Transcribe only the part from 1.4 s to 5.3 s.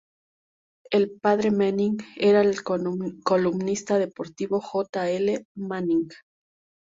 Manning era el columnista deportivo J.